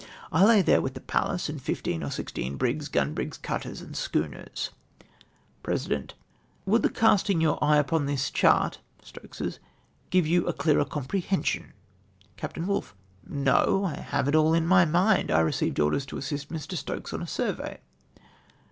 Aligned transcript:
I 0.31 0.43
lay 0.43 0.63
there 0.63 0.81
with 0.81 0.95
the 0.95 0.99
Pallas 0.99 1.47
and 1.47 1.61
fifteen 1.61 2.01
or 2.03 2.09
sixteen 2.09 2.55
brigs, 2.57 2.89
cjun 2.89 3.13
hrigs, 3.13 3.39
cutters, 3.39 3.81
and 3.83 3.95
schooners 3.95 4.17
1^'' 4.31 4.31
{Minutes, 4.31 4.69
p. 4.69 4.71
86.J 5.05 5.55
President.— 5.61 6.13
'■'Would 6.67 6.81
the 6.81 6.89
casting 6.89 7.39
your 7.39 7.63
eye 7.63 7.77
upon 7.77 8.07
tJtis 8.07 8.33
chart 8.33 8.79
(Stokes's) 9.03 9.59
grve 10.11 10.25
you 10.25 10.47
a 10.47 10.53
clearer 10.53 10.85
comprehension!! 10.85 11.73
T' 12.19 12.27
Capt. 12.35 12.57
Woolfe. 12.57 12.95
—"No! 13.45 13.85
I 13.85 13.97
have 14.01 14.27
it 14.27 14.33
all 14.33 14.55
in 14.55 14.65
my 14.65 14.85
mind. 14.85 15.29
/ 15.29 15.29
received 15.45 15.79
orders 15.79 16.07
to 16.07 16.17
assist 16.17 16.49
Mr. 16.51 16.75
Stokes 16.75 17.13
on 17.13 17.21
a 17.21 17.27
survey. 17.27 17.79